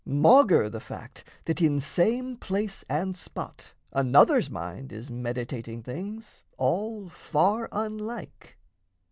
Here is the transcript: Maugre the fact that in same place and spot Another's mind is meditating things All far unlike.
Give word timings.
Maugre 0.03 0.67
the 0.67 0.79
fact 0.79 1.23
that 1.45 1.61
in 1.61 1.79
same 1.79 2.35
place 2.35 2.83
and 2.89 3.15
spot 3.15 3.71
Another's 3.93 4.49
mind 4.49 4.91
is 4.91 5.11
meditating 5.11 5.83
things 5.83 6.41
All 6.57 7.07
far 7.07 7.69
unlike. 7.71 8.57